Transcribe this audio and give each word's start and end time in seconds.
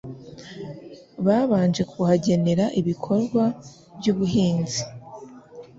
babanje 1.25 1.81
kuhagenera 1.91 2.65
ibikorwa 2.79 3.43
by'ubuhinzi 3.97 4.81